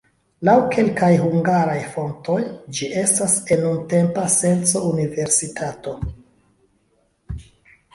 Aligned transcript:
Laŭ 0.47 0.53
kelkaj 0.75 1.09
hungaraj 1.23 1.75
fontoj 1.97 2.39
ĝi 2.79 2.91
estas 3.03 3.37
en 3.45 3.63
nuntempa 3.69 4.27
senco 4.41 4.85
universitato. 4.93 5.99